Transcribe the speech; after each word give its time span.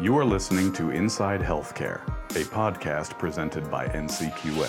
You 0.00 0.18
are 0.18 0.24
listening 0.24 0.72
to 0.72 0.90
Inside 0.90 1.40
Healthcare, 1.40 2.04
a 2.30 2.42
podcast 2.46 3.16
presented 3.16 3.70
by 3.70 3.86
NCQA. 3.86 4.68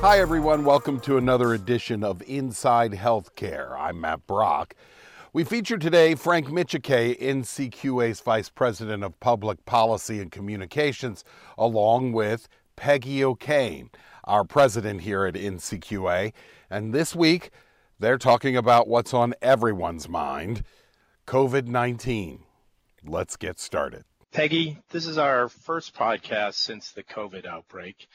Hi, 0.00 0.18
everyone. 0.18 0.64
Welcome 0.64 0.98
to 1.02 1.18
another 1.18 1.54
edition 1.54 2.02
of 2.02 2.20
Inside 2.26 2.90
Healthcare. 2.90 3.78
I'm 3.78 4.00
Matt 4.00 4.26
Brock. 4.26 4.74
We 5.32 5.44
feature 5.44 5.78
today 5.78 6.16
Frank 6.16 6.48
Micciche, 6.48 7.16
NCQA's 7.20 8.18
Vice 8.18 8.48
President 8.48 9.04
of 9.04 9.20
Public 9.20 9.64
Policy 9.66 10.18
and 10.18 10.32
Communications, 10.32 11.22
along 11.56 12.10
with 12.10 12.48
Peggy 12.74 13.22
O'Kane, 13.22 13.90
our 14.24 14.42
president 14.42 15.02
here 15.02 15.26
at 15.26 15.34
NCQA. 15.34 16.32
And 16.70 16.92
this 16.92 17.14
week, 17.14 17.50
they're 18.00 18.18
talking 18.18 18.56
about 18.56 18.88
what's 18.88 19.14
on 19.14 19.32
everyone's 19.40 20.08
mind 20.08 20.64
COVID 21.28 21.68
19. 21.68 22.46
Let's 23.04 23.36
get 23.36 23.58
started. 23.58 24.04
Peggy, 24.32 24.78
this 24.90 25.06
is 25.06 25.16
our 25.16 25.48
first 25.48 25.94
podcast 25.94 26.54
since 26.54 26.92
the 26.92 27.02
COVID 27.02 27.46
outbreak. 27.46 28.06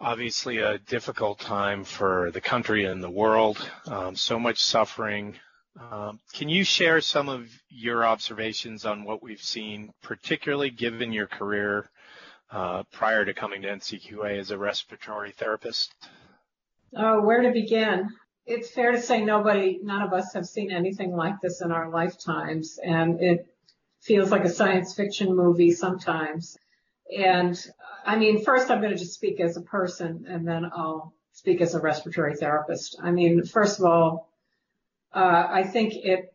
Obviously, 0.00 0.58
a 0.58 0.78
difficult 0.78 1.38
time 1.40 1.84
for 1.84 2.30
the 2.32 2.40
country 2.40 2.84
and 2.84 3.02
the 3.02 3.10
world, 3.10 3.58
um, 3.86 4.14
so 4.16 4.38
much 4.38 4.58
suffering. 4.62 5.34
Um, 5.90 6.20
can 6.32 6.48
you 6.48 6.62
share 6.62 7.00
some 7.00 7.28
of 7.28 7.50
your 7.70 8.04
observations 8.04 8.84
on 8.84 9.04
what 9.04 9.22
we've 9.22 9.42
seen, 9.42 9.92
particularly 10.02 10.70
given 10.70 11.12
your 11.12 11.26
career 11.26 11.88
uh, 12.50 12.82
prior 12.92 13.24
to 13.24 13.32
coming 13.32 13.62
to 13.62 13.68
NCQA 13.68 14.38
as 14.38 14.50
a 14.50 14.58
respiratory 14.58 15.32
therapist? 15.32 15.94
Oh, 16.94 17.22
where 17.22 17.42
to 17.42 17.50
begin? 17.50 18.10
It's 18.46 18.70
fair 18.70 18.92
to 18.92 19.00
say 19.00 19.22
nobody, 19.22 19.80
none 19.82 20.02
of 20.02 20.12
us 20.12 20.34
have 20.34 20.46
seen 20.46 20.70
anything 20.70 21.14
like 21.14 21.40
this 21.40 21.62
in 21.62 21.72
our 21.72 21.88
lifetimes, 21.88 22.78
and 22.84 23.20
it 23.20 23.46
feels 24.00 24.30
like 24.30 24.44
a 24.44 24.50
science 24.50 24.94
fiction 24.94 25.34
movie 25.34 25.72
sometimes. 25.72 26.58
And 27.16 27.58
I 28.04 28.16
mean, 28.16 28.44
first 28.44 28.70
I'm 28.70 28.80
going 28.80 28.92
to 28.92 28.98
just 28.98 29.14
speak 29.14 29.40
as 29.40 29.56
a 29.56 29.62
person 29.62 30.26
and 30.28 30.46
then 30.46 30.64
I'll 30.64 31.12
speak 31.32 31.60
as 31.60 31.74
a 31.74 31.80
respiratory 31.80 32.36
therapist. 32.36 32.98
I 33.02 33.10
mean, 33.10 33.44
first 33.44 33.78
of 33.78 33.84
all, 33.84 34.30
uh, 35.12 35.46
I 35.50 35.64
think 35.64 35.94
it, 35.94 36.32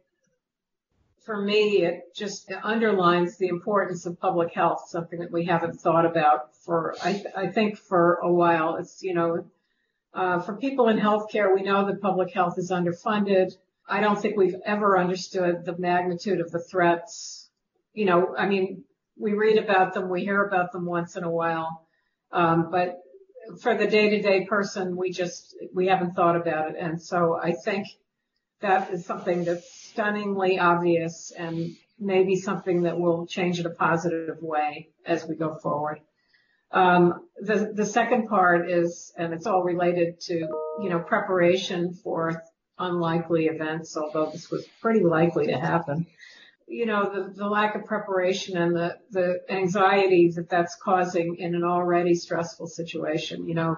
for 1.25 1.41
me, 1.41 1.83
it 1.83 2.13
just 2.15 2.51
underlines 2.51 3.37
the 3.37 3.47
importance 3.47 4.05
of 4.05 4.19
public 4.19 4.53
health, 4.53 4.89
something 4.89 5.19
that 5.19 5.31
we 5.31 5.45
haven't 5.45 5.75
thought 5.79 6.05
about 6.05 6.55
for, 6.57 6.95
I, 7.03 7.23
I 7.35 7.47
think 7.47 7.77
for 7.77 8.19
a 8.21 8.31
while. 8.31 8.75
It's, 8.75 9.01
you 9.01 9.13
know, 9.15 9.45
uh, 10.13 10.39
for 10.39 10.55
people 10.55 10.87
in 10.87 10.97
healthcare, 10.97 11.53
we 11.53 11.63
know 11.63 11.87
that 11.87 12.01
public 12.01 12.31
health 12.31 12.57
is 12.57 12.71
underfunded. 12.71 13.55
I 13.87 14.01
don't 14.01 14.19
think 14.19 14.37
we've 14.37 14.55
ever 14.65 14.97
understood 14.97 15.65
the 15.65 15.77
magnitude 15.77 16.41
of 16.41 16.51
the 16.51 16.59
threats. 16.59 17.44
You 17.95 18.05
know, 18.05 18.35
I 18.37 18.45
mean, 18.45 18.83
we 19.17 19.33
read 19.33 19.57
about 19.57 19.93
them, 19.93 20.09
we 20.09 20.23
hear 20.23 20.43
about 20.43 20.71
them 20.71 20.85
once 20.85 21.15
in 21.15 21.23
a 21.23 21.31
while. 21.31 21.87
Um, 22.31 22.69
but 22.69 22.97
for 23.61 23.75
the 23.75 23.87
day 23.87 24.09
to 24.09 24.21
day 24.21 24.45
person, 24.45 24.97
we 24.97 25.11
just, 25.11 25.55
we 25.73 25.87
haven't 25.87 26.13
thought 26.13 26.35
about 26.35 26.71
it. 26.71 26.75
And 26.79 27.01
so 27.01 27.39
I 27.41 27.53
think 27.53 27.87
that 28.61 28.91
is 28.91 29.05
something 29.05 29.45
that's 29.45 29.73
stunningly 29.89 30.59
obvious 30.59 31.31
and 31.37 31.75
maybe 31.99 32.35
something 32.35 32.83
that 32.83 32.99
will 32.99 33.25
change 33.25 33.59
in 33.59 33.65
a 33.65 33.69
positive 33.69 34.41
way 34.41 34.89
as 35.05 35.25
we 35.25 35.35
go 35.35 35.55
forward. 35.55 36.01
Um, 36.71 37.27
the, 37.37 37.71
the 37.73 37.85
second 37.85 38.27
part 38.27 38.69
is, 38.69 39.13
and 39.17 39.33
it's 39.33 39.47
all 39.47 39.63
related 39.63 40.19
to, 40.21 40.33
you 40.81 40.89
know, 40.89 40.99
preparation 40.99 41.93
for 41.93 42.43
unlikely 42.77 43.45
events, 43.45 43.95
although 43.95 44.29
this 44.31 44.51
was 44.51 44.67
pretty 44.81 45.01
likely 45.01 45.47
to 45.47 45.57
happen 45.57 46.05
you 46.67 46.85
know, 46.85 47.09
the, 47.09 47.33
the 47.33 47.47
lack 47.47 47.75
of 47.75 47.85
preparation 47.85 48.57
and 48.57 48.75
the, 48.75 48.97
the 49.11 49.41
anxiety 49.49 50.29
that 50.31 50.49
that's 50.49 50.75
causing 50.75 51.35
in 51.37 51.55
an 51.55 51.63
already 51.63 52.15
stressful 52.15 52.67
situation. 52.67 53.47
You 53.47 53.55
know, 53.55 53.77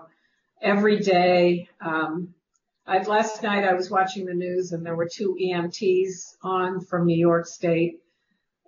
every 0.61 0.99
day, 0.99 1.67
um, 1.81 2.33
I, 2.85 2.99
last 3.03 3.43
night 3.43 3.65
I 3.65 3.73
was 3.73 3.89
watching 3.89 4.25
the 4.25 4.33
news 4.33 4.71
and 4.71 4.85
there 4.85 4.95
were 4.95 5.09
two 5.11 5.37
EMTs 5.39 6.37
on 6.41 6.79
from 6.79 7.05
New 7.05 7.17
York 7.17 7.45
State 7.45 7.99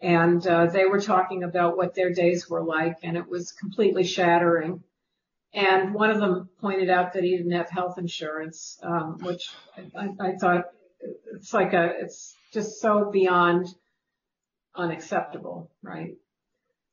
and 0.01 0.45
uh, 0.45 0.65
they 0.65 0.85
were 0.85 0.99
talking 0.99 1.43
about 1.43 1.77
what 1.77 1.95
their 1.95 2.11
days 2.11 2.49
were 2.49 2.63
like 2.63 2.97
and 3.03 3.15
it 3.15 3.27
was 3.27 3.53
completely 3.53 4.03
shattering. 4.03 4.83
And 5.53 5.93
one 5.93 6.11
of 6.11 6.19
them 6.19 6.49
pointed 6.59 6.89
out 6.89 7.13
that 7.13 7.23
he 7.23 7.37
didn't 7.37 7.53
have 7.53 7.69
health 7.69 7.97
insurance, 7.97 8.77
um, 8.83 9.17
which 9.21 9.49
I, 9.97 10.09
I 10.19 10.35
thought 10.35 10.65
it's 11.33 11.53
like 11.53 11.73
a, 11.73 11.93
it's 12.01 12.35
just 12.51 12.81
so 12.81 13.09
beyond 13.09 13.73
unacceptable, 14.79 15.69
right? 15.81 16.15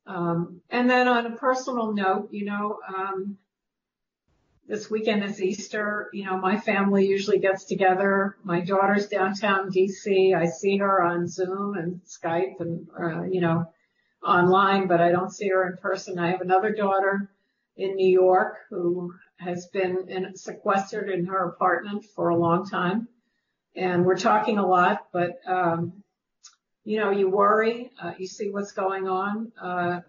Um, 0.07 0.61
and 0.71 0.89
then 0.89 1.09
on 1.09 1.27
a 1.27 1.37
personal 1.37 1.93
note, 1.93 2.29
you 2.31 2.45
know, 2.45 2.79
um, 2.87 3.39
this 4.69 4.91
weekend 4.91 5.23
is 5.25 5.41
Easter. 5.41 6.11
You 6.13 6.25
know, 6.25 6.39
my 6.39 6.59
family 6.59 7.07
usually 7.07 7.39
gets 7.39 7.65
together. 7.65 8.37
My 8.43 8.61
daughter's 8.61 9.09
downtown 9.09 9.71
DC. 9.71 10.35
I 10.35 10.47
see 10.47 10.79
her 10.79 11.03
on 11.03 11.29
Zoom 11.29 11.75
and 11.75 12.01
Skype 12.05 12.61
and, 12.61 12.89
uh, 12.99 13.23
you 13.23 13.41
know, 13.41 13.73
online, 14.25 14.89
but 14.89 15.01
I 15.01 15.11
don't 15.11 15.33
see 15.33 15.49
her 15.49 15.69
in 15.69 15.77
person. 15.77 16.19
I 16.19 16.31
have 16.31 16.41
another 16.41 16.73
daughter 16.73 17.31
in 17.77 17.95
New 17.95 18.11
York 18.11 18.59
who 18.71 19.15
has 19.37 19.67
been 19.67 20.09
in, 20.09 20.35
sequestered 20.35 21.11
in 21.11 21.27
her 21.27 21.49
apartment 21.49 22.05
for 22.05 22.31
a 22.31 22.37
long 22.37 22.69
time. 22.69 23.09
And 23.77 24.05
we're 24.05 24.17
talking 24.17 24.59
a 24.59 24.67
lot, 24.67 25.07
but, 25.13 25.39
um, 25.47 26.03
you 26.87 27.01
know, 27.01 27.11
you 27.11 27.29
worry, 27.29 27.91
uh, 28.01 28.13
you 28.17 28.29
see 28.29 28.49
what's 28.51 28.71
going 28.71 29.09
on. 29.09 29.51
Uh, 29.61 30.01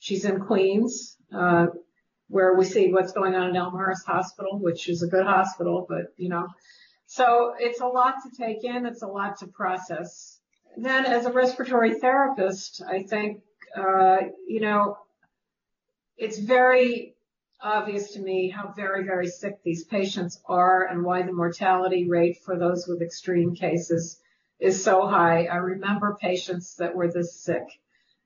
she's 0.00 0.24
in 0.24 0.40
Queens, 0.40 1.16
uh, 1.32 1.68
where 2.28 2.54
we 2.56 2.64
see 2.64 2.92
what's 2.92 3.12
going 3.12 3.36
on 3.36 3.50
in 3.50 3.56
Elmhurst 3.56 4.04
Hospital, 4.06 4.58
which 4.58 4.88
is 4.88 5.04
a 5.04 5.06
good 5.06 5.24
hospital, 5.24 5.86
but 5.88 6.06
you 6.16 6.28
know, 6.28 6.48
so 7.06 7.54
it's 7.60 7.80
a 7.80 7.86
lot 7.86 8.14
to 8.24 8.36
take 8.36 8.64
in. 8.64 8.86
It's 8.86 9.02
a 9.02 9.06
lot 9.06 9.38
to 9.38 9.46
process. 9.46 10.40
Then 10.76 11.06
as 11.06 11.26
a 11.26 11.32
respiratory 11.32 12.00
therapist, 12.00 12.82
I 12.82 13.04
think, 13.04 13.42
uh, 13.76 14.16
you 14.48 14.60
know, 14.60 14.98
it's 16.16 16.40
very 16.40 17.14
obvious 17.62 18.10
to 18.14 18.20
me 18.20 18.48
how 18.48 18.72
very, 18.76 19.04
very 19.04 19.28
sick 19.28 19.62
these 19.64 19.84
patients 19.84 20.40
are 20.46 20.88
and 20.88 21.04
why 21.04 21.22
the 21.22 21.32
mortality 21.32 22.08
rate 22.08 22.38
for 22.44 22.58
those 22.58 22.84
with 22.88 23.00
extreme 23.00 23.54
cases 23.54 24.18
is 24.58 24.82
so 24.82 25.06
high. 25.06 25.44
I 25.44 25.56
remember 25.56 26.16
patients 26.20 26.76
that 26.76 26.94
were 26.94 27.10
this 27.10 27.42
sick 27.42 27.64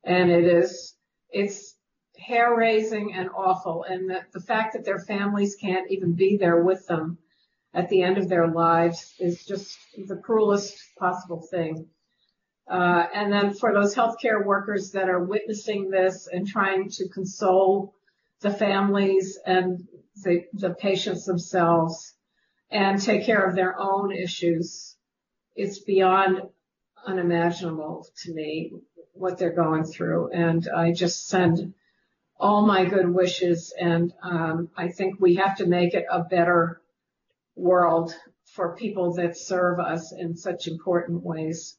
and 0.05 0.31
it 0.31 0.45
is, 0.45 0.95
it's 1.31 1.77
hair 2.17 2.55
raising 2.55 3.15
and 3.15 3.31
awful. 3.35 3.85
And 3.85 4.09
the, 4.09 4.21
the 4.33 4.41
fact 4.41 4.75
that 4.75 4.85
their 4.85 4.99
families 4.99 5.57
can't 5.57 5.91
even 5.91 6.15
be 6.15 6.37
there 6.37 6.63
with 6.63 6.87
them 6.87 7.19
at 7.73 7.89
the 7.89 8.03
end 8.03 8.19
of 8.19 8.29
their 8.29 8.49
lives 8.49 9.15
is 9.19 9.45
just 9.45 9.77
the 9.97 10.17
cruelest 10.17 10.77
possible 10.99 11.47
thing. 11.51 11.87
Uh, 12.69 13.07
and 13.13 13.33
then 13.33 13.53
for 13.53 13.73
those 13.73 13.95
healthcare 13.95 14.45
workers 14.45 14.93
that 14.93 15.09
are 15.09 15.25
witnessing 15.25 15.91
this 15.91 16.29
and 16.31 16.47
trying 16.47 16.89
to 16.89 17.09
console 17.09 17.95
the 18.43 18.51
families 18.51 19.39
and 19.45 19.87
the, 20.23 20.45
the 20.53 20.71
patients 20.71 21.25
themselves 21.25 22.15
and 22.71 23.03
take 23.03 23.25
care 23.25 23.43
of 23.43 23.57
their 23.57 23.79
own 23.79 24.13
issues, 24.13 24.97
it's 25.55 25.81
beyond 25.81 26.43
unimaginable 27.07 28.07
to 28.25 28.33
me 28.33 28.73
what 29.13 29.39
they're 29.39 29.53
going 29.53 29.85
through. 29.85 30.31
And 30.31 30.69
I 30.75 30.93
just 30.93 31.29
send 31.29 31.75
all 32.39 32.67
my 32.67 32.85
good 32.85 33.09
wishes. 33.09 33.75
And 33.79 34.13
um, 34.23 34.71
I 34.77 34.89
think 34.89 35.21
we 35.21 35.37
have 35.37 35.57
to 35.59 35.67
make 35.67 35.95
it 35.95 36.07
a 36.11 36.25
better 36.25 36.81
world 37.55 38.15
for 38.55 38.77
people 38.77 39.15
that 39.15 39.37
serve 39.37 39.79
us 39.79 40.13
in 40.13 40.37
such 40.37 40.67
important 40.67 41.23
ways. 41.23 41.77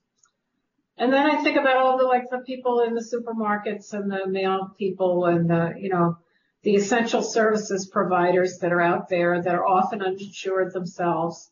And 0.98 1.12
then 1.12 1.30
I 1.30 1.42
think 1.42 1.58
about 1.58 1.78
all 1.78 1.98
the 1.98 2.04
like 2.04 2.30
the 2.30 2.40
people 2.40 2.82
in 2.82 2.94
the 2.94 3.02
supermarkets 3.02 3.94
and 3.94 4.12
the 4.12 4.28
mail 4.28 4.76
people 4.78 5.26
and 5.26 5.50
the 5.50 5.74
you 5.78 5.90
know 5.90 6.18
the 6.64 6.76
essential 6.76 7.24
services 7.24 7.90
providers 7.92 8.60
that 8.60 8.72
are 8.72 8.82
out 8.82 9.10
there 9.10 9.42
that 9.42 9.56
are 9.56 9.66
often 9.66 10.02
uninsured 10.02 10.74
themselves 10.74 11.50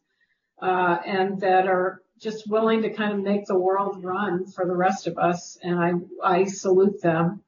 uh, 0.61 0.97
and 1.03 1.41
that 1.41 1.67
are 1.67 2.03
just 2.19 2.49
willing 2.49 2.81
to 2.83 2.93
kind 2.93 3.13
of 3.13 3.19
make 3.19 3.45
the 3.45 3.57
world 3.57 4.03
run 4.03 4.45
for 4.45 4.65
the 4.65 4.75
rest 4.75 5.07
of 5.07 5.17
us. 5.17 5.57
And 5.61 5.79
I, 5.79 5.93
I 6.23 6.45
salute 6.45 7.01
them. 7.01 7.43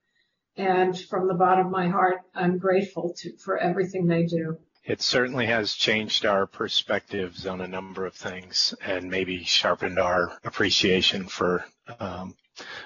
And 0.57 0.99
from 0.99 1.27
the 1.27 1.33
bottom 1.33 1.67
of 1.67 1.71
my 1.71 1.87
heart, 1.87 2.21
I'm 2.35 2.57
grateful 2.57 3.13
to, 3.17 3.37
for 3.37 3.57
everything 3.57 4.07
they 4.07 4.23
do. 4.23 4.57
It 4.83 5.01
certainly 5.01 5.45
has 5.45 5.73
changed 5.73 6.25
our 6.25 6.47
perspectives 6.47 7.45
on 7.45 7.61
a 7.61 7.67
number 7.67 8.05
of 8.05 8.15
things 8.15 8.73
and 8.83 9.09
maybe 9.09 9.43
sharpened 9.43 9.99
our 9.99 10.37
appreciation 10.43 11.27
for, 11.27 11.63
um, 11.99 12.35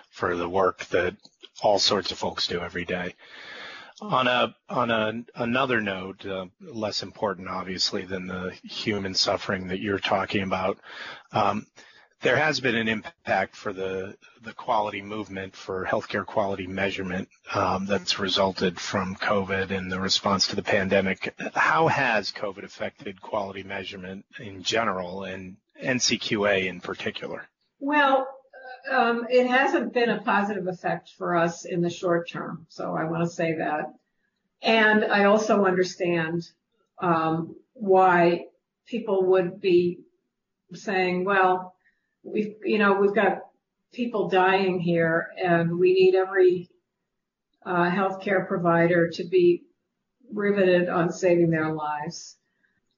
for 0.09 0.35
the 0.35 0.49
work 0.49 0.85
that 0.87 1.15
all 1.61 1.79
sorts 1.79 2.11
of 2.11 2.17
folks 2.17 2.47
do 2.47 2.59
every 2.59 2.85
day. 2.85 3.15
On 4.01 4.27
a 4.27 4.53
on 4.67 4.91
a 4.91 5.23
another 5.35 5.79
note, 5.79 6.25
uh, 6.25 6.47
less 6.59 7.01
important 7.01 7.47
obviously 7.47 8.03
than 8.03 8.27
the 8.27 8.51
human 8.63 9.13
suffering 9.13 9.67
that 9.67 9.79
you're 9.79 9.99
talking 9.99 10.43
about, 10.43 10.79
um, 11.31 11.65
there 12.21 12.35
has 12.35 12.59
been 12.59 12.75
an 12.75 12.89
impact 12.89 13.55
for 13.55 13.71
the 13.71 14.17
the 14.43 14.53
quality 14.53 15.01
movement 15.01 15.55
for 15.55 15.85
healthcare 15.85 16.25
quality 16.25 16.67
measurement 16.67 17.29
um, 17.53 17.85
that's 17.85 18.19
resulted 18.19 18.79
from 18.79 19.15
COVID 19.15 19.71
and 19.71 19.91
the 19.91 19.99
response 19.99 20.47
to 20.47 20.55
the 20.55 20.63
pandemic. 20.63 21.33
How 21.53 21.87
has 21.87 22.31
COVID 22.31 22.63
affected 22.63 23.21
quality 23.21 23.63
measurement 23.63 24.25
in 24.39 24.63
general 24.63 25.23
and 25.23 25.55
NCQA 25.81 26.65
in 26.65 26.81
particular? 26.81 27.47
Well, 27.79 28.27
um, 28.91 29.25
it 29.29 29.47
hasn't 29.47 29.93
been 29.93 30.09
a 30.09 30.21
positive 30.21 30.67
effect 30.67 31.11
for 31.17 31.35
us 31.35 31.65
in 31.65 31.81
the 31.81 31.89
short 31.89 32.29
term, 32.29 32.65
so 32.69 32.95
I 32.95 33.05
want 33.05 33.23
to 33.23 33.29
say 33.29 33.55
that. 33.57 33.93
And 34.61 35.05
I 35.05 35.25
also 35.25 35.65
understand 35.65 36.47
um, 36.99 37.55
why 37.73 38.45
people 38.85 39.25
would 39.31 39.59
be 39.61 39.99
saying, 40.73 41.25
well, 41.25 41.75
we've, 42.23 42.55
you 42.63 42.77
know, 42.77 42.93
we've 42.93 43.13
got 43.13 43.43
people 43.93 44.29
dying 44.29 44.79
here 44.79 45.27
and 45.41 45.77
we 45.77 45.93
need 45.93 46.15
every 46.15 46.69
uh, 47.65 47.89
healthcare 47.89 48.47
provider 48.47 49.09
to 49.09 49.23
be 49.23 49.63
riveted 50.33 50.89
on 50.89 51.11
saving 51.11 51.49
their 51.49 51.73
lives. 51.73 52.37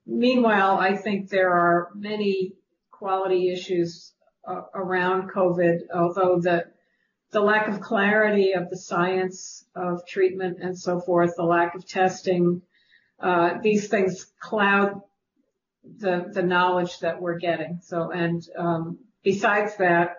Meanwhile, 0.06 0.78
I 0.78 0.95
think 0.95 1.30
there 1.30 1.51
are 1.51 1.90
many 1.94 2.54
quality 2.92 3.51
issues 3.51 4.13
around 4.48 5.32
COVID, 5.32 5.80
although 5.94 6.40
the 6.40 6.66
the 7.32 7.42
lack 7.42 7.68
of 7.68 7.82
clarity 7.82 8.54
of 8.54 8.70
the 8.70 8.78
science 8.78 9.66
of 9.76 10.08
treatment 10.08 10.60
and 10.62 10.80
so 10.80 11.02
forth, 11.02 11.34
the 11.36 11.44
lack 11.44 11.76
of 11.76 11.86
testing, 11.86 12.62
uh, 13.20 13.56
these 13.62 13.90
things 13.90 14.28
cloud 14.40 15.02
the 16.00 16.30
the 16.34 16.44
knowledge 16.44 17.00
that 17.00 17.22
we're 17.22 17.38
getting. 17.38 17.80
So 17.82 18.12
and 18.12 18.44
um, 18.58 19.00
besides 19.24 19.78
that, 19.78 20.18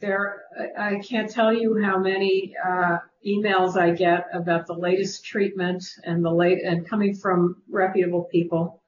there, 0.00 0.42
I 0.78 1.00
can't 1.06 1.30
tell 1.30 1.52
you 1.52 1.80
how 1.82 1.98
many 1.98 2.54
uh, 2.64 2.98
emails 3.26 3.76
I 3.76 3.90
get 3.90 4.26
about 4.32 4.66
the 4.66 4.74
latest 4.74 5.24
treatment 5.24 5.84
and 6.04 6.24
the 6.24 6.32
late 6.32 6.62
and 6.62 6.86
coming 6.86 7.14
from 7.14 7.62
reputable 7.70 8.24
people. 8.24 8.82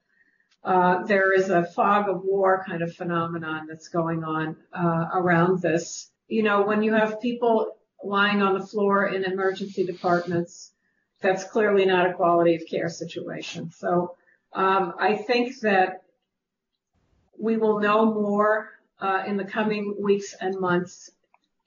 Uh, 0.63 1.03
there 1.05 1.33
is 1.33 1.49
a 1.49 1.65
fog 1.65 2.09
of 2.09 2.23
war 2.23 2.63
kind 2.67 2.81
of 2.81 2.93
phenomenon 2.93 3.67
that's 3.67 3.87
going 3.87 4.23
on 4.23 4.57
uh, 4.73 5.05
around 5.13 5.61
this. 5.61 6.11
You 6.27 6.43
know, 6.43 6.63
when 6.63 6.83
you 6.83 6.93
have 6.93 7.21
people 7.21 7.77
lying 8.03 8.41
on 8.41 8.57
the 8.57 8.65
floor 8.65 9.07
in 9.07 9.23
emergency 9.23 9.85
departments, 9.85 10.71
that's 11.21 11.43
clearly 11.45 11.85
not 11.85 12.09
a 12.09 12.13
quality 12.13 12.55
of 12.55 12.63
care 12.69 12.89
situation. 12.89 13.71
So 13.71 14.15
um, 14.53 14.93
I 14.99 15.15
think 15.15 15.59
that 15.61 16.03
we 17.39 17.57
will 17.57 17.79
know 17.79 18.13
more 18.13 18.69
uh, 18.99 19.23
in 19.27 19.37
the 19.37 19.45
coming 19.45 19.95
weeks 19.99 20.35
and 20.39 20.59
months. 20.59 21.11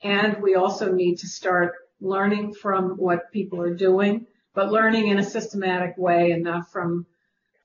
And 0.02 0.42
we 0.42 0.54
also 0.54 0.92
need 0.92 1.18
to 1.18 1.28
start 1.28 1.72
learning 2.00 2.54
from 2.54 2.90
what 2.96 3.32
people 3.32 3.60
are 3.62 3.74
doing, 3.74 4.26
but 4.54 4.72
learning 4.72 5.08
in 5.08 5.18
a 5.18 5.22
systematic 5.22 5.96
way 5.96 6.32
and 6.32 6.42
not 6.42 6.70
from 6.72 7.06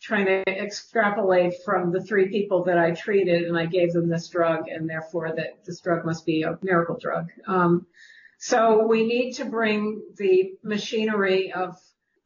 trying 0.01 0.25
to 0.25 0.44
extrapolate 0.47 1.53
from 1.63 1.92
the 1.92 2.03
three 2.03 2.27
people 2.30 2.63
that 2.65 2.77
I 2.77 2.92
treated 2.92 3.44
and 3.44 3.57
I 3.57 3.65
gave 3.65 3.94
them 3.94 4.09
this 4.09 4.27
drug 4.27 4.68
and 4.68 4.89
therefore 4.89 5.33
that 5.36 5.65
this 5.65 5.80
drug 5.80 6.06
must 6.06 6.25
be 6.25 6.44
a 6.44 6.57
miracle 6.62 6.97
drug. 7.00 7.30
Um, 7.47 7.88
so 8.38 8.86
we 8.86 9.06
need 9.06 9.33
to 9.33 9.45
bring 9.45 10.03
the 10.18 10.53
machinery 10.63 11.51
of 11.53 11.77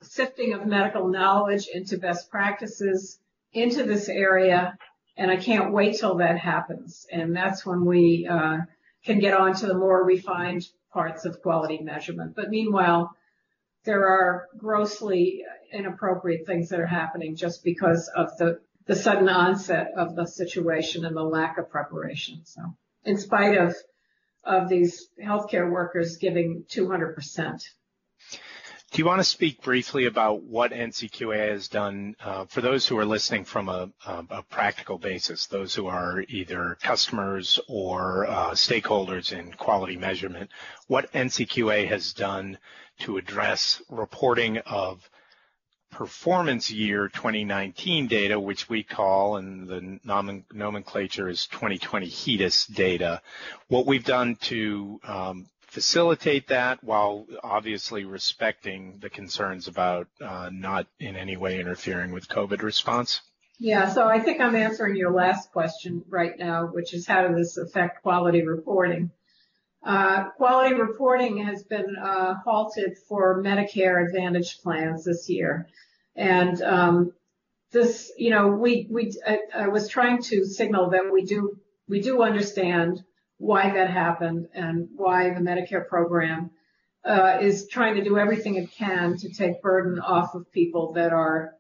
sifting 0.02 0.54
of 0.54 0.66
medical 0.66 1.08
knowledge 1.08 1.68
into 1.74 1.98
best 1.98 2.30
practices 2.30 3.20
into 3.54 3.84
this 3.84 4.10
area 4.10 4.78
and 5.20 5.30
I 5.30 5.36
can't 5.36 5.74
wait 5.74 5.98
till 5.98 6.16
that 6.16 6.38
happens. 6.38 7.06
And 7.12 7.36
that's 7.36 7.66
when 7.66 7.84
we 7.84 8.26
uh, 8.26 8.60
can 9.04 9.20
get 9.20 9.34
on 9.34 9.54
to 9.56 9.68
the 9.68 9.78
more 9.78 10.04
refined 10.04 10.66
parts 10.94 11.26
of 11.26 11.42
quality 11.42 11.80
measurement. 11.80 12.36
But 12.36 12.50
meanwhile, 12.50 13.12
there 13.84 14.08
are 14.08 14.48
grossly 14.58 15.44
inappropriate 15.72 16.46
things 16.46 16.70
that 16.70 16.80
are 16.80 16.88
happening 16.88 17.36
just 17.36 17.64
because 17.64 18.10
of 18.16 18.38
the, 18.38 18.60
the 18.86 18.96
sudden 18.96 19.30
onset 19.30 19.92
of 19.96 20.16
the 20.16 20.26
situation 20.26 21.06
and 21.06 21.16
the 21.16 21.24
lack 21.24 21.58
of 21.58 21.70
preparation. 21.70 22.42
So 22.46 22.62
in 23.04 23.18
spite 23.18 23.58
of, 23.58 23.76
of 24.44 24.70
these 24.70 25.10
healthcare 25.22 25.70
workers 25.70 26.18
giving 26.18 26.66
200%. 26.70 27.64
Do 28.92 28.98
you 28.98 29.06
want 29.06 29.20
to 29.20 29.24
speak 29.24 29.62
briefly 29.62 30.08
about 30.08 30.42
what 30.42 30.72
NCQA 30.72 31.50
has 31.50 31.68
done 31.68 32.16
uh, 32.20 32.46
for 32.46 32.62
those 32.62 32.88
who 32.88 32.98
are 32.98 33.06
listening 33.06 33.46
from 33.46 33.70
a, 33.70 33.92
a, 34.08 34.42
practical 34.42 34.98
basis, 34.98 35.46
those 35.46 35.76
who 35.76 35.86
are 35.86 36.26
either 36.28 36.76
customers 36.82 37.60
or 37.68 38.26
uh, 38.26 38.52
stakeholders 38.52 39.32
in 39.32 39.54
quality 39.54 39.96
measurement, 39.96 40.50
what 40.88 41.12
NCQA 41.14 41.88
has 41.88 42.14
done 42.14 42.58
to 43.02 43.18
address 43.18 43.80
reporting 43.90 44.58
of 44.60 45.08
performance 45.92 46.72
year 46.72 47.08
2019 47.10 48.08
data, 48.08 48.40
which 48.40 48.70
we 48.70 48.84
call, 48.84 49.38
and 49.38 49.68
the 49.68 50.00
nomenclature 50.54 51.30
is 51.30 51.48
2020 51.48 52.08
HEDIS 52.08 52.68
data, 52.68 53.22
what 53.68 53.86
we've 53.86 54.06
done 54.06 54.36
to 54.42 55.00
um, 55.04 55.48
facilitate 55.68 56.48
that 56.48 56.84
while 56.84 57.26
obviously 57.44 58.06
respecting 58.06 58.98
the 59.00 59.10
concerns 59.10 59.68
about 59.68 60.08
uh, 60.22 60.50
not 60.52 60.88
in 61.00 61.16
any 61.16 61.38
way 61.38 61.60
interfering 61.60 62.12
with 62.12 62.28
COVID 62.28 62.62
response? 62.62 63.22
Yeah, 63.60 63.90
so 63.90 64.08
I 64.08 64.20
think 64.20 64.40
I'm 64.40 64.56
answering 64.56 64.96
your 64.96 65.12
last 65.12 65.52
question 65.52 66.04
right 66.08 66.38
now, 66.40 66.68
which 66.68 66.94
is 66.94 67.06
how 67.06 67.28
does 67.28 67.36
this 67.36 67.58
affect 67.58 68.02
quality 68.04 68.42
reporting? 68.42 69.12
Uh, 69.84 70.30
quality 70.32 70.76
reporting 70.76 71.46
has 71.46 71.64
been 71.64 71.96
uh, 71.96 72.36
halted 72.44 72.98
for 73.08 73.42
Medicare 73.42 74.06
Advantage 74.06 74.60
plans 74.62 75.06
this 75.06 75.30
year. 75.30 75.68
And 76.16 76.62
um, 76.62 77.14
this, 77.72 78.12
you 78.18 78.30
know, 78.30 78.50
we, 78.50 78.88
we, 78.90 79.14
I, 79.56 79.68
was 79.70 79.88
trying 79.88 80.22
to 80.24 80.46
signal 80.46 80.90
that 80.90 81.12
we 81.12 81.24
do, 81.24 81.58
we 81.88 82.02
do 82.02 82.24
understand 82.24 83.02
why 83.38 83.72
that 83.72 83.90
happened 83.90 84.50
and 84.54 84.90
why 84.96 85.30
the 85.30 85.40
Medicare 85.40 85.88
program 85.88 86.52
uh, 87.06 87.38
is 87.40 87.68
trying 87.70 87.96
to 87.96 88.04
do 88.04 88.18
everything 88.18 88.56
it 88.56 88.72
can 88.72 89.16
to 89.18 89.30
take 89.30 89.62
burden 89.62 90.00
off 90.00 90.36
of 90.36 90.52
people 90.52 90.94
that 90.94 91.14
are 91.14 91.54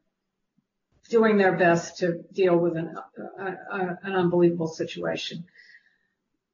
doing 1.09 1.37
their 1.37 1.57
best 1.57 1.99
to 1.99 2.21
deal 2.33 2.57
with 2.57 2.75
an, 2.75 2.95
an 3.37 4.13
unbelievable 4.13 4.67
situation. 4.67 5.45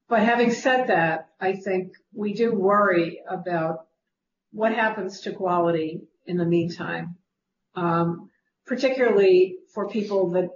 But 0.08 0.22
having 0.22 0.52
said 0.52 0.88
that, 0.88 1.30
I 1.40 1.54
think 1.54 1.94
we 2.14 2.34
do 2.34 2.54
worry 2.54 3.22
about 3.28 3.88
what 4.52 4.74
happens 4.74 5.22
to 5.22 5.34
quality 5.34 6.02
in 6.26 6.38
the 6.38 6.46
meantime, 6.46 7.16
um, 7.76 8.30
particularly 8.66 9.58
for 9.74 9.90
people 9.90 10.32
that 10.32 10.50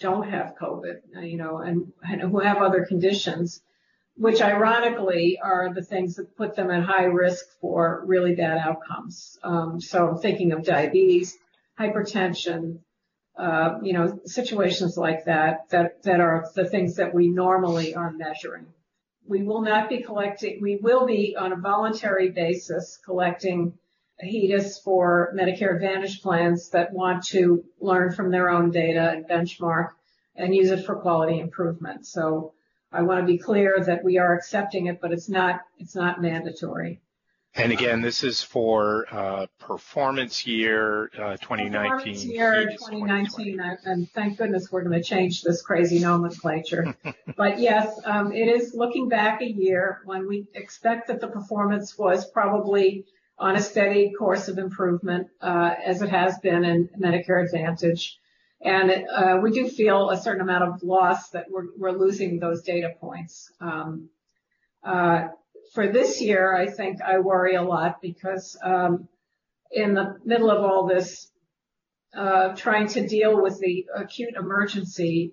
don't 0.00 0.28
have 0.28 0.54
COVID, 0.60 1.00
you 1.22 1.36
know, 1.36 1.58
and, 1.58 1.92
who 2.20 2.40
have 2.40 2.58
other 2.58 2.84
conditions 2.84 3.60
which 4.20 4.42
ironically 4.42 5.38
are 5.42 5.72
the 5.72 5.82
things 5.82 6.16
that 6.16 6.36
put 6.36 6.54
them 6.54 6.70
at 6.70 6.84
high 6.84 7.04
risk 7.04 7.42
for 7.58 8.02
really 8.04 8.34
bad 8.34 8.58
outcomes. 8.58 9.38
Um, 9.42 9.80
so 9.80 10.08
I'm 10.08 10.18
thinking 10.18 10.52
of 10.52 10.62
diabetes, 10.62 11.38
hypertension, 11.78 12.80
uh, 13.38 13.78
you 13.82 13.94
know, 13.94 14.20
situations 14.26 14.98
like 14.98 15.24
that, 15.24 15.70
that, 15.70 16.02
that 16.02 16.20
are 16.20 16.46
the 16.54 16.68
things 16.68 16.96
that 16.96 17.14
we 17.14 17.28
normally 17.28 17.94
are 17.94 18.10
measuring. 18.10 18.66
We 19.26 19.42
will 19.42 19.62
not 19.62 19.88
be 19.88 20.02
collecting, 20.02 20.60
we 20.60 20.76
will 20.76 21.06
be 21.06 21.36
on 21.36 21.52
a 21.52 21.56
voluntary 21.56 22.30
basis 22.30 22.98
collecting 23.04 23.78
HEDIS 24.20 24.80
for 24.82 25.32
Medicare 25.34 25.74
Advantage 25.74 26.20
plans 26.20 26.70
that 26.70 26.92
want 26.92 27.24
to 27.28 27.64
learn 27.80 28.12
from 28.12 28.30
their 28.30 28.50
own 28.50 28.70
data 28.70 29.10
and 29.10 29.26
benchmark 29.26 29.90
and 30.36 30.54
use 30.54 30.70
it 30.70 30.84
for 30.84 30.96
quality 30.96 31.38
improvement. 31.38 32.06
So 32.06 32.52
I 32.92 33.02
want 33.02 33.20
to 33.20 33.26
be 33.26 33.38
clear 33.38 33.76
that 33.86 34.04
we 34.04 34.18
are 34.18 34.34
accepting 34.34 34.86
it, 34.86 35.00
but 35.00 35.12
it's 35.12 35.28
not 35.28 35.60
it's 35.78 35.94
not 35.94 36.20
mandatory. 36.20 37.00
And 37.54 37.72
again, 37.72 38.00
this 38.00 38.22
is 38.22 38.42
for 38.42 39.06
uh, 39.10 39.46
performance 39.58 40.46
year 40.46 41.10
uh, 41.18 41.36
2019. 41.36 41.90
Performance 41.90 42.24
year 42.24 42.70
2019, 42.70 43.60
and 43.84 44.08
thank 44.10 44.38
goodness 44.38 44.70
we're 44.70 44.84
going 44.84 45.00
to 45.00 45.02
change 45.02 45.42
this 45.42 45.60
crazy 45.60 45.98
nomenclature. 45.98 46.94
but 47.36 47.58
yes, 47.58 47.98
um, 48.04 48.32
it 48.32 48.48
is 48.48 48.72
looking 48.74 49.08
back 49.08 49.42
a 49.42 49.50
year 49.50 50.00
when 50.04 50.28
we 50.28 50.46
expect 50.54 51.08
that 51.08 51.20
the 51.20 51.26
performance 51.26 51.98
was 51.98 52.24
probably 52.30 53.04
on 53.36 53.56
a 53.56 53.60
steady 53.60 54.12
course 54.12 54.48
of 54.48 54.58
improvement, 54.58 55.28
uh, 55.40 55.74
as 55.84 56.02
it 56.02 56.10
has 56.10 56.38
been 56.38 56.64
in 56.64 56.88
Medicare 57.00 57.44
Advantage. 57.44 58.18
And 58.62 59.06
uh, 59.12 59.38
we 59.42 59.50
do 59.50 59.68
feel 59.68 60.10
a 60.10 60.20
certain 60.20 60.42
amount 60.42 60.64
of 60.64 60.82
loss 60.82 61.30
that 61.30 61.46
we're, 61.50 61.68
we're 61.76 61.98
losing 61.98 62.38
those 62.38 62.62
data 62.62 62.90
points. 63.00 63.50
Um, 63.60 64.10
uh, 64.84 65.28
for 65.72 65.86
this 65.86 66.20
year, 66.20 66.54
I 66.54 66.66
think 66.66 67.00
I 67.00 67.18
worry 67.20 67.54
a 67.54 67.62
lot 67.62 68.00
because 68.02 68.56
um, 68.62 69.08
in 69.70 69.94
the 69.94 70.16
middle 70.24 70.50
of 70.50 70.64
all 70.64 70.86
this, 70.86 71.30
uh, 72.16 72.56
trying 72.56 72.88
to 72.88 73.06
deal 73.06 73.40
with 73.40 73.60
the 73.60 73.86
acute 73.94 74.34
emergency, 74.36 75.32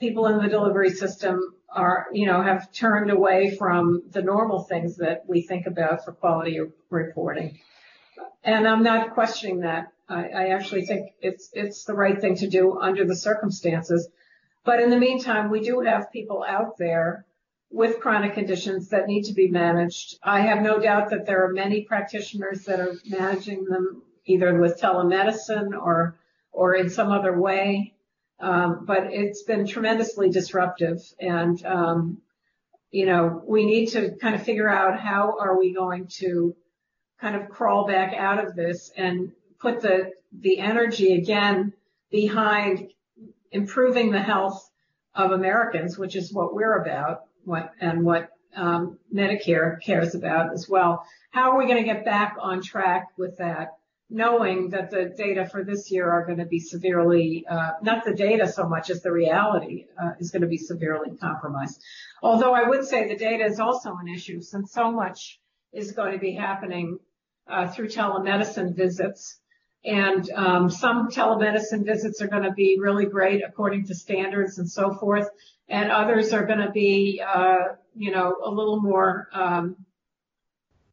people 0.00 0.26
in 0.26 0.38
the 0.38 0.48
delivery 0.48 0.90
system 0.90 1.40
are, 1.70 2.06
you 2.12 2.26
know, 2.26 2.40
have 2.40 2.72
turned 2.72 3.10
away 3.10 3.54
from 3.56 4.02
the 4.10 4.22
normal 4.22 4.62
things 4.64 4.96
that 4.96 5.24
we 5.28 5.42
think 5.42 5.66
about 5.66 6.04
for 6.04 6.12
quality 6.12 6.58
reporting. 6.88 7.58
And 8.42 8.66
I'm 8.66 8.82
not 8.82 9.12
questioning 9.12 9.60
that. 9.60 9.88
I, 10.08 10.28
I 10.28 10.48
actually 10.48 10.86
think 10.86 11.10
it's 11.20 11.50
it's 11.52 11.84
the 11.84 11.94
right 11.94 12.20
thing 12.20 12.36
to 12.36 12.48
do 12.48 12.78
under 12.78 13.04
the 13.06 13.16
circumstances. 13.16 14.08
But 14.64 14.80
in 14.80 14.90
the 14.90 14.98
meantime, 14.98 15.50
we 15.50 15.60
do 15.60 15.80
have 15.80 16.12
people 16.12 16.44
out 16.46 16.78
there 16.78 17.26
with 17.74 17.98
chronic 17.98 18.34
conditions 18.34 18.90
that 18.90 19.08
need 19.08 19.24
to 19.24 19.32
be 19.32 19.48
managed. 19.48 20.16
I 20.22 20.42
have 20.42 20.62
no 20.62 20.78
doubt 20.78 21.10
that 21.10 21.26
there 21.26 21.44
are 21.44 21.52
many 21.52 21.82
practitioners 21.82 22.66
that 22.66 22.78
are 22.78 22.94
managing 23.04 23.64
them 23.64 24.02
either 24.26 24.54
with 24.60 24.80
telemedicine 24.80 25.72
or 25.72 26.16
or 26.52 26.74
in 26.74 26.88
some 26.88 27.10
other 27.10 27.36
way. 27.36 27.94
Um, 28.38 28.84
but 28.84 29.08
it's 29.10 29.42
been 29.42 29.66
tremendously 29.66 30.30
disruptive 30.30 31.00
and 31.18 31.64
um, 31.66 32.18
you 32.92 33.06
know 33.06 33.42
we 33.44 33.66
need 33.66 33.86
to 33.86 34.12
kind 34.20 34.36
of 34.36 34.44
figure 34.44 34.68
out 34.68 35.00
how 35.00 35.36
are 35.40 35.58
we 35.58 35.74
going 35.74 36.06
to 36.20 36.54
kind 37.20 37.34
of 37.34 37.48
crawl 37.48 37.88
back 37.88 38.14
out 38.14 38.44
of 38.44 38.54
this 38.54 38.92
and 38.96 39.32
put 39.58 39.80
the 39.80 40.12
the 40.32 40.60
energy 40.60 41.14
again 41.14 41.72
behind 42.10 42.92
improving 43.50 44.12
the 44.12 44.22
health 44.22 44.70
of 45.14 45.32
Americans, 45.32 45.98
which 45.98 46.14
is 46.14 46.32
what 46.32 46.54
we're 46.54 46.80
about, 46.80 47.24
what 47.44 47.72
and 47.80 48.04
what 48.04 48.30
um, 48.56 48.98
Medicare 49.12 49.82
cares 49.82 50.14
about 50.14 50.52
as 50.52 50.68
well. 50.68 51.04
How 51.30 51.50
are 51.50 51.58
we 51.58 51.66
going 51.66 51.78
to 51.78 51.84
get 51.84 52.04
back 52.04 52.36
on 52.40 52.62
track 52.62 53.08
with 53.16 53.38
that? 53.38 53.72
knowing 54.10 54.70
that 54.70 54.90
the 54.90 55.12
data 55.16 55.46
for 55.46 55.64
this 55.64 55.90
year 55.90 56.10
are 56.10 56.24
going 56.24 56.38
to 56.38 56.44
be 56.44 56.60
severely, 56.60 57.44
uh, 57.50 57.72
not 57.82 58.04
the 58.04 58.14
data 58.14 58.46
so 58.46 58.68
much 58.68 58.90
as 58.90 59.02
the 59.02 59.10
reality 59.10 59.86
uh, 60.00 60.10
is 60.20 60.30
going 60.30 60.42
to 60.42 60.48
be 60.48 60.58
severely 60.58 61.16
compromised. 61.16 61.82
Although 62.22 62.54
I 62.54 62.68
would 62.68 62.84
say 62.84 63.08
the 63.08 63.16
data 63.16 63.44
is 63.44 63.60
also 63.60 63.90
an 63.90 64.08
issue 64.14 64.40
since 64.40 64.72
so 64.72 64.92
much 64.92 65.40
is 65.72 65.92
going 65.92 66.12
to 66.12 66.18
be 66.18 66.32
happening 66.32 66.98
uh, 67.48 67.68
through 67.68 67.88
telemedicine 67.88 68.76
visits. 68.76 69.40
And 69.84 70.30
um, 70.30 70.70
some 70.70 71.10
telemedicine 71.10 71.84
visits 71.84 72.22
are 72.22 72.26
going 72.26 72.44
to 72.44 72.52
be 72.52 72.78
really 72.80 73.04
great 73.04 73.42
according 73.46 73.86
to 73.86 73.94
standards 73.94 74.58
and 74.58 74.70
so 74.70 74.94
forth, 74.94 75.28
and 75.68 75.90
others 75.90 76.32
are 76.32 76.46
going 76.46 76.60
to 76.60 76.70
be, 76.70 77.22
uh, 77.22 77.74
you 77.94 78.10
know, 78.10 78.36
a 78.42 78.50
little 78.50 78.80
more 78.80 79.28
um, 79.32 79.76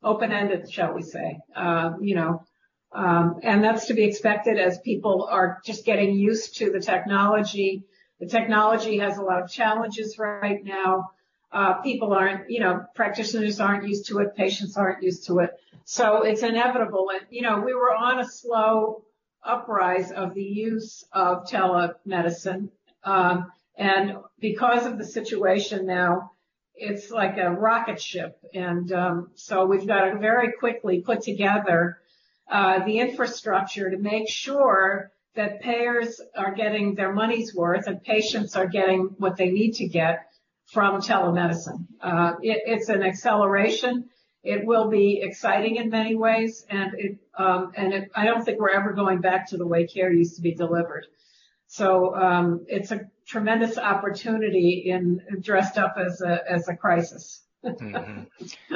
open-ended, 0.04 0.70
shall 0.70 0.94
we 0.94 1.04
say? 1.04 1.40
Uh, 1.56 1.94
you 2.02 2.16
know, 2.16 2.44
um, 2.92 3.40
and 3.44 3.64
that's 3.64 3.86
to 3.88 3.94
be 3.94 4.04
expected 4.04 4.60
as 4.60 4.78
people 4.80 5.28
are 5.32 5.60
just 5.66 5.86
getting 5.86 6.14
used 6.14 6.58
to 6.58 6.72
the 6.72 6.80
technology. 6.80 7.84
The 8.20 8.28
technology 8.28 8.98
has 8.98 9.18
a 9.18 9.22
lot 9.22 9.42
of 9.42 9.50
challenges 9.50 10.20
right 10.20 10.64
now. 10.64 11.12
Uh, 11.52 11.74
people 11.82 12.14
aren't, 12.14 12.50
you 12.50 12.60
know, 12.60 12.86
practitioners 12.96 13.60
aren't 13.60 13.88
used 13.88 14.08
to 14.08 14.20
it, 14.20 14.36
patients 14.36 14.78
aren't 14.78 15.04
used 15.04 15.28
to 15.28 15.40
it. 15.40 15.52
So 15.84 16.24
it's 16.24 16.44
inevitable. 16.44 17.10
And, 17.14 17.26
you 17.30 17.42
know, 17.42 17.60
we 17.60 17.74
were 17.74 17.94
on 17.94 18.20
a 18.20 18.26
slow 18.26 19.04
uprise 19.44 20.12
of 20.12 20.34
the 20.34 20.44
use 20.44 21.04
of 21.12 21.46
telemedicine. 21.46 22.70
Um, 23.04 23.52
and 23.78 24.18
because 24.40 24.86
of 24.86 24.98
the 24.98 25.06
situation 25.06 25.86
now, 25.86 26.32
it's 26.76 27.12
like 27.12 27.38
a 27.38 27.52
rocket 27.52 28.02
ship. 28.02 28.40
And 28.54 28.92
um, 28.92 29.32
so 29.36 29.66
we've 29.66 29.86
got 29.86 30.06
to 30.06 30.20
very 30.20 30.54
quickly 30.54 31.02
put 31.02 31.22
together 31.22 32.00
uh, 32.50 32.86
the 32.86 33.00
infrastructure 33.00 33.90
to 33.90 33.98
make 33.98 34.30
sure 34.30 35.12
that 35.36 35.62
payers 35.62 36.20
are 36.36 36.54
getting 36.54 36.96
their 36.96 37.14
money's 37.14 37.56
worth 37.56 37.88
and 37.88 38.04
patients 38.04 38.56
are 38.56 38.68
getting 38.68 39.16
what 39.18 39.38
they 39.38 39.50
need 39.50 39.74
to 39.76 39.88
get 39.88 40.31
from 40.72 41.02
telemedicine. 41.02 41.86
Uh, 42.02 42.34
it, 42.42 42.62
it's 42.66 42.90
an 42.90 43.04
acceleration. 43.04 44.10
It 44.44 44.66
will 44.66 44.90
be 44.90 45.22
exciting 45.22 45.76
in 45.76 45.90
many 45.90 46.16
ways, 46.16 46.66
and 46.70 46.94
it, 46.98 47.18
um, 47.38 47.72
and 47.76 47.94
it, 47.94 48.12
I 48.16 48.26
don't 48.26 48.44
think 48.44 48.60
we're 48.60 48.72
ever 48.72 48.94
going 48.94 49.22
back 49.22 49.50
to 49.50 49.58
the 49.58 49.68
way 49.68 49.86
care 49.86 50.12
used 50.12 50.38
to 50.38 50.42
be 50.42 50.56
delivered. 50.56 51.06
So 51.68 52.16
um, 52.16 52.66
it's 52.68 52.92
a 52.92 53.02
tremendous 53.28 53.78
opportunity 53.78 54.84
in 54.88 55.22
dressed 55.42 55.78
up 55.78 55.96
as 55.98 56.22
a 56.22 56.42
as 56.50 56.68
a 56.68 56.76
crisis. 56.76 57.44
mm-hmm. 57.64 58.76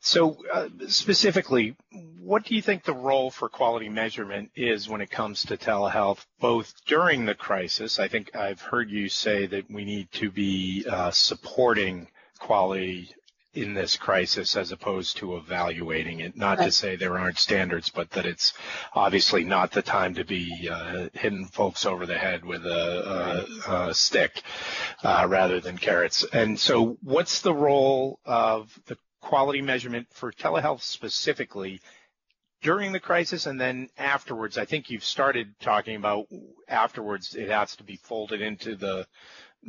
So 0.00 0.38
uh, 0.52 0.68
specifically, 0.86 1.76
what 2.20 2.44
do 2.44 2.54
you 2.54 2.62
think 2.62 2.84
the 2.84 2.92
role 2.92 3.30
for 3.30 3.48
quality 3.48 3.88
measurement 3.88 4.50
is 4.54 4.88
when 4.88 5.00
it 5.00 5.10
comes 5.10 5.44
to 5.44 5.56
telehealth, 5.56 6.24
both 6.40 6.72
during 6.86 7.24
the 7.24 7.34
crisis? 7.34 7.98
I 7.98 8.08
think 8.08 8.34
I've 8.36 8.60
heard 8.60 8.90
you 8.90 9.08
say 9.08 9.46
that 9.46 9.70
we 9.70 9.84
need 9.84 10.10
to 10.12 10.30
be 10.30 10.86
uh, 10.88 11.10
supporting 11.10 12.08
quality 12.38 13.10
in 13.54 13.74
this 13.74 13.96
crisis 13.96 14.56
as 14.56 14.70
opposed 14.70 15.16
to 15.16 15.36
evaluating 15.36 16.20
it. 16.20 16.36
Not 16.36 16.58
right. 16.58 16.66
to 16.66 16.70
say 16.70 16.96
there 16.96 17.18
aren't 17.18 17.38
standards, 17.38 17.90
but 17.90 18.10
that 18.10 18.26
it's 18.26 18.52
obviously 18.94 19.42
not 19.42 19.72
the 19.72 19.82
time 19.82 20.14
to 20.14 20.24
be 20.24 20.68
uh, 20.70 21.08
hitting 21.14 21.46
folks 21.46 21.84
over 21.86 22.06
the 22.06 22.18
head 22.18 22.44
with 22.44 22.64
a, 22.66 23.48
a, 23.68 23.88
a 23.88 23.94
stick 23.94 24.42
uh, 25.02 25.26
rather 25.28 25.60
than 25.60 25.76
carrots. 25.76 26.24
And 26.32 26.58
so, 26.58 26.98
what's 27.02 27.40
the 27.40 27.54
role 27.54 28.20
of 28.24 28.78
the 28.86 28.96
quality 29.20 29.62
measurement 29.62 30.06
for 30.10 30.32
telehealth 30.32 30.82
specifically 30.82 31.80
during 32.62 32.92
the 32.92 33.00
crisis 33.00 33.46
and 33.46 33.60
then 33.60 33.88
afterwards? 33.96 34.58
I 34.58 34.64
think 34.64 34.90
you've 34.90 35.04
started 35.04 35.54
talking 35.60 35.96
about 35.96 36.26
afterwards 36.68 37.34
it 37.34 37.48
has 37.48 37.76
to 37.76 37.84
be 37.84 37.96
folded 37.96 38.40
into 38.40 38.76
the, 38.76 39.06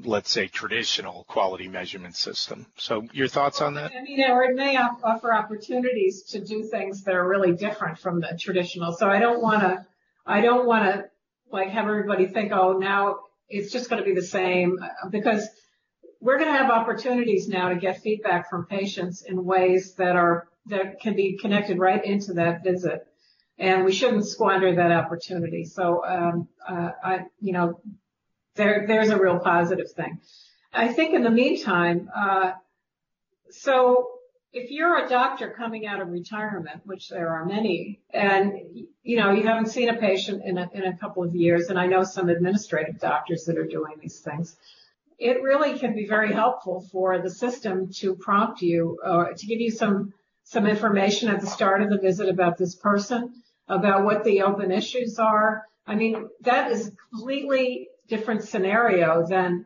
let's 0.04 0.32
say, 0.32 0.48
traditional 0.48 1.26
quality 1.26 1.68
measurement 1.68 2.16
system. 2.16 2.66
So 2.78 3.08
your 3.12 3.28
thoughts 3.28 3.62
on 3.62 3.76
that? 3.76 3.92
I 3.96 4.02
mean, 4.02 4.24
or 4.30 4.44
it 4.44 4.56
may 4.56 4.78
offer 4.78 5.34
opportunities 5.34 6.24
to 6.32 6.44
do 6.44 6.64
things 6.64 7.04
that 7.04 7.16
are 7.16 7.28
really 7.28 7.54
different 7.54 8.00
from 8.00 8.20
the 8.22 8.38
traditional. 8.40 8.94
So 8.94 9.10
I 9.10 9.20
don't 9.20 9.42
want 9.42 9.62
to, 9.62 9.86
I 10.26 10.42
don't 10.42 10.66
want 10.66 10.86
to 10.86 11.06
like 11.52 11.70
have 11.70 11.88
everybody 11.88 12.28
think, 12.28 12.52
oh, 12.52 12.74
now 12.74 13.20
it's 13.50 13.72
just 13.72 13.90
going 13.90 14.02
to 14.02 14.08
be 14.08 14.14
the 14.14 14.26
same 14.26 14.78
because 15.10 15.48
we're 16.22 16.38
going 16.38 16.52
to 16.52 16.58
have 16.58 16.70
opportunities 16.70 17.48
now 17.48 17.70
to 17.70 17.76
get 17.76 18.02
feedback 18.02 18.50
from 18.50 18.66
patients 18.66 19.22
in 19.22 19.46
ways 19.46 19.94
that 19.94 20.16
are 20.16 20.48
that 20.66 21.00
can 21.00 21.16
be 21.16 21.38
connected 21.38 21.80
right 21.80 22.04
into 22.04 22.34
that 22.34 22.64
visit, 22.64 23.08
and 23.58 23.86
we 23.86 23.92
shouldn't 23.92 24.28
squander 24.28 24.76
that 24.76 24.92
opportunity. 24.92 25.64
So, 25.64 26.06
um, 26.06 26.48
uh, 26.68 26.92
I, 27.04 27.20
you 27.40 27.54
know, 27.54 27.80
there 28.56 28.86
there's 28.88 29.10
a 29.10 29.20
real 29.20 29.40
positive 29.40 29.92
thing. 29.92 30.20
I 30.74 30.90
think 30.90 31.14
in 31.14 31.24
the 31.24 31.32
meantime, 31.32 32.10
uh, 32.16 32.52
so 33.50 34.12
if 34.52 34.70
you're 34.72 35.06
a 35.06 35.08
doctor 35.08 35.54
coming 35.58 35.88
out 35.88 36.02
of 36.02 36.10
retirement, 36.10 36.82
which 36.86 37.10
there 37.10 37.30
are 37.30 37.46
many, 37.46 38.02
and 38.14 38.54
you 39.04 39.18
know 39.18 39.32
you 39.32 39.44
haven't 39.44 39.68
seen 39.68 39.90
a 39.90 39.96
patient 39.96 40.44
in 40.44 40.58
a, 40.58 40.70
in 40.74 40.84
a 40.84 40.98
couple 40.98 41.24
of 41.24 41.34
years, 41.34 41.70
and 41.70 41.80
I 41.80 41.88
know 41.88 42.04
some 42.04 42.28
administrative 42.28 43.00
doctors 43.00 43.46
that 43.46 43.58
are 43.58 43.66
doing 43.66 43.96
these 44.02 44.20
things 44.20 44.58
it 45.20 45.42
really 45.44 45.78
can 45.78 45.94
be 45.94 46.08
very 46.08 46.32
helpful 46.32 46.88
for 46.92 47.22
the 47.22 47.30
system 47.30 47.92
to 47.92 48.16
prompt 48.16 48.62
you 48.62 48.98
uh, 49.06 49.26
to 49.36 49.46
give 49.46 49.60
you 49.60 49.70
some 49.70 50.14
some 50.44 50.66
information 50.66 51.30
at 51.30 51.42
the 51.42 51.48
start 51.48 51.84
of 51.84 51.90
the 51.90 52.00
visit 52.00 52.28
about 52.28 52.58
this 52.58 52.76
person, 52.76 53.34
about 53.68 54.04
what 54.04 54.24
the 54.24 54.42
open 54.42 54.72
issues 54.72 55.20
are. 55.20 55.64
I 55.86 55.94
mean, 55.94 56.28
that 56.42 56.72
is 56.72 56.88
a 56.88 56.92
completely 57.12 57.90
different 58.08 58.44
scenario 58.44 59.28
than 59.28 59.66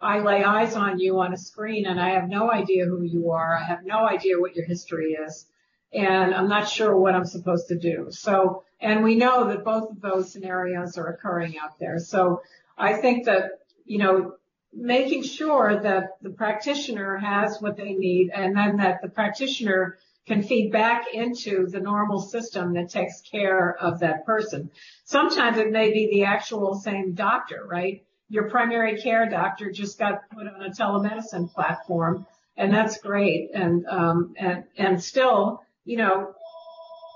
I 0.00 0.18
lay 0.18 0.42
eyes 0.42 0.74
on 0.74 0.98
you 0.98 1.20
on 1.20 1.32
a 1.32 1.36
screen 1.36 1.86
and 1.86 2.00
I 2.00 2.10
have 2.10 2.28
no 2.28 2.50
idea 2.50 2.84
who 2.86 3.02
you 3.02 3.30
are. 3.30 3.56
I 3.56 3.62
have 3.62 3.84
no 3.84 4.08
idea 4.08 4.40
what 4.40 4.56
your 4.56 4.64
history 4.66 5.12
is. 5.12 5.46
And 5.92 6.34
I'm 6.34 6.48
not 6.48 6.68
sure 6.68 6.96
what 6.96 7.14
I'm 7.14 7.24
supposed 7.24 7.68
to 7.68 7.78
do. 7.78 8.08
So, 8.10 8.64
and 8.80 9.04
we 9.04 9.14
know 9.14 9.46
that 9.48 9.64
both 9.64 9.90
of 9.90 10.00
those 10.00 10.32
scenarios 10.32 10.98
are 10.98 11.06
occurring 11.06 11.56
out 11.58 11.78
there. 11.78 12.00
So 12.00 12.42
I 12.76 12.94
think 12.94 13.26
that, 13.26 13.50
you 13.84 13.98
know, 13.98 14.34
making 14.76 15.22
sure 15.22 15.80
that 15.82 16.16
the 16.22 16.30
practitioner 16.30 17.16
has 17.16 17.60
what 17.60 17.76
they 17.76 17.92
need 17.94 18.30
and 18.34 18.56
then 18.56 18.76
that 18.78 19.00
the 19.02 19.08
practitioner 19.08 19.98
can 20.26 20.42
feed 20.42 20.72
back 20.72 21.06
into 21.12 21.66
the 21.66 21.80
normal 21.80 22.20
system 22.20 22.74
that 22.74 22.88
takes 22.88 23.20
care 23.20 23.76
of 23.78 24.00
that 24.00 24.24
person. 24.24 24.70
Sometimes 25.04 25.58
it 25.58 25.70
may 25.70 25.92
be 25.92 26.08
the 26.10 26.24
actual 26.24 26.74
same 26.74 27.12
doctor, 27.12 27.64
right? 27.66 28.04
Your 28.28 28.48
primary 28.48 29.00
care 29.00 29.28
doctor 29.28 29.70
just 29.70 29.98
got 29.98 30.28
put 30.30 30.46
on 30.46 30.62
a 30.62 30.70
telemedicine 30.70 31.52
platform 31.52 32.26
and 32.56 32.72
that's 32.72 32.98
great. 32.98 33.50
And, 33.52 33.84
um, 33.86 34.34
and, 34.38 34.64
and 34.78 35.02
still, 35.02 35.62
you 35.84 35.98
know, 35.98 36.34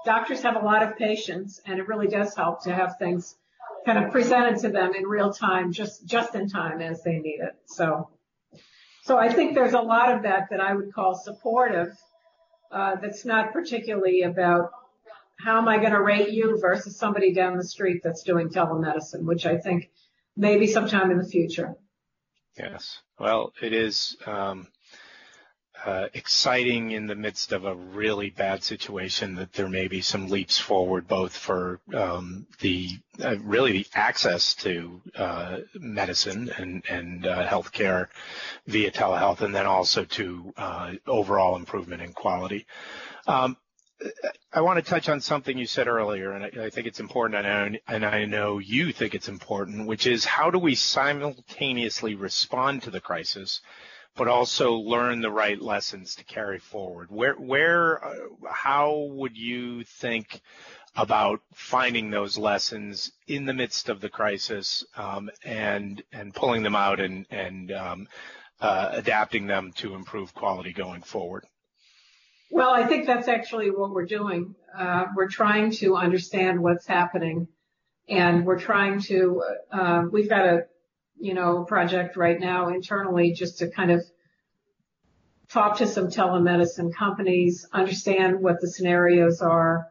doctors 0.04 0.42
have 0.42 0.56
a 0.56 0.64
lot 0.64 0.82
of 0.82 0.98
patients 0.98 1.60
and 1.64 1.78
it 1.78 1.88
really 1.88 2.08
does 2.08 2.34
help 2.34 2.64
to 2.64 2.74
have 2.74 2.96
things 2.98 3.36
kind 3.88 4.04
of 4.04 4.12
presented 4.12 4.58
to 4.60 4.68
them 4.68 4.94
in 4.94 5.04
real 5.04 5.32
time, 5.32 5.72
just 5.72 6.04
just 6.04 6.34
in 6.34 6.46
time 6.46 6.82
as 6.82 7.02
they 7.02 7.18
need 7.18 7.40
it. 7.40 7.54
So, 7.64 8.10
so 9.04 9.16
I 9.16 9.32
think 9.32 9.54
there's 9.54 9.72
a 9.72 9.80
lot 9.80 10.14
of 10.14 10.24
that 10.24 10.50
that 10.50 10.60
I 10.60 10.74
would 10.74 10.92
call 10.92 11.14
supportive. 11.14 11.96
Uh, 12.70 12.96
that's 12.96 13.24
not 13.24 13.54
particularly 13.54 14.22
about 14.22 14.72
how 15.40 15.56
am 15.56 15.68
I 15.68 15.78
going 15.78 15.92
to 15.92 16.02
rate 16.02 16.30
you 16.30 16.58
versus 16.60 16.98
somebody 16.98 17.32
down 17.32 17.56
the 17.56 17.64
street 17.64 18.02
that's 18.04 18.24
doing 18.24 18.50
telemedicine, 18.50 19.22
which 19.22 19.46
I 19.46 19.56
think 19.56 19.88
maybe 20.36 20.66
sometime 20.66 21.10
in 21.10 21.16
the 21.16 21.26
future. 21.26 21.74
Yes. 22.58 22.98
Well, 23.18 23.54
it 23.62 23.72
is 23.72 24.18
um, 24.26 24.66
uh, 25.84 26.08
exciting 26.14 26.90
in 26.90 27.06
the 27.06 27.14
midst 27.14 27.52
of 27.52 27.64
a 27.64 27.74
really 27.74 28.30
bad 28.30 28.62
situation 28.62 29.34
that 29.36 29.52
there 29.52 29.68
may 29.68 29.88
be 29.88 30.00
some 30.00 30.28
leaps 30.28 30.58
forward, 30.58 31.06
both 31.06 31.36
for 31.36 31.80
um, 31.94 32.46
the 32.60 32.98
uh, 33.22 33.36
really 33.38 33.72
the 33.72 33.86
access 33.94 34.54
to 34.54 35.00
uh, 35.16 35.58
medicine 35.74 36.50
and 36.58 36.82
and 36.88 37.26
uh, 37.26 37.46
healthcare 37.46 38.08
via 38.66 38.90
telehealth, 38.90 39.40
and 39.40 39.54
then 39.54 39.66
also 39.66 40.04
to 40.04 40.52
uh, 40.56 40.92
overall 41.06 41.56
improvement 41.56 42.02
in 42.02 42.12
quality. 42.12 42.66
Um, 43.26 43.56
I 44.52 44.60
want 44.60 44.78
to 44.78 44.88
touch 44.88 45.08
on 45.08 45.20
something 45.20 45.58
you 45.58 45.66
said 45.66 45.88
earlier, 45.88 46.30
and 46.30 46.44
I, 46.44 46.70
think 46.70 46.86
it's 46.86 47.00
important, 47.00 47.44
and 47.88 48.06
I 48.06 48.24
know 48.26 48.58
you 48.58 48.92
think 48.92 49.14
it's 49.14 49.28
important, 49.28 49.88
which 49.88 50.06
is 50.06 50.24
how 50.24 50.50
do 50.50 50.58
we 50.58 50.76
simultaneously 50.76 52.14
respond 52.14 52.82
to 52.82 52.90
the 52.90 53.00
crisis, 53.00 53.60
but 54.18 54.28
also 54.28 54.72
learn 54.72 55.20
the 55.20 55.30
right 55.30 55.62
lessons 55.62 56.16
to 56.16 56.24
carry 56.24 56.58
forward? 56.58 57.08
Where, 57.08 57.34
where, 57.34 58.04
uh, 58.04 58.14
how 58.50 59.08
would 59.12 59.36
you 59.36 59.84
think 59.84 60.42
about 60.96 61.40
finding 61.54 62.10
those 62.10 62.36
lessons 62.36 63.12
in 63.28 63.46
the 63.46 63.54
midst 63.54 63.88
of 63.88 64.00
the 64.00 64.08
crisis 64.08 64.84
um, 64.96 65.30
and 65.44 66.02
and 66.12 66.34
pulling 66.34 66.64
them 66.64 66.74
out 66.74 66.98
and 66.98 67.24
and 67.30 67.70
um, 67.70 68.08
uh, 68.60 68.90
adapting 68.92 69.46
them 69.46 69.72
to 69.76 69.94
improve 69.94 70.34
quality 70.34 70.72
going 70.72 71.02
forward? 71.02 71.44
Well, 72.50 72.70
I 72.70 72.86
think 72.86 73.06
that's 73.06 73.28
actually 73.28 73.70
what 73.70 73.90
we're 73.90 74.06
doing. 74.06 74.56
Uh, 74.76 75.04
we're 75.14 75.28
trying 75.28 75.70
to 75.72 75.96
understand 75.96 76.60
what's 76.60 76.86
happening, 76.86 77.46
and 78.08 78.44
we're 78.44 78.58
trying 78.58 79.00
to. 79.02 79.42
Uh, 79.70 80.02
we've 80.10 80.28
got 80.28 80.46
a, 80.46 80.62
you 81.20 81.34
know, 81.34 81.64
project 81.64 82.16
right 82.16 82.38
now 82.38 82.68
internally 82.68 83.32
just 83.32 83.58
to 83.58 83.70
kind 83.70 83.90
of 83.90 84.02
talk 85.48 85.78
to 85.78 85.86
some 85.86 86.08
telemedicine 86.08 86.94
companies, 86.94 87.66
understand 87.72 88.40
what 88.40 88.60
the 88.60 88.68
scenarios 88.68 89.40
are, 89.40 89.88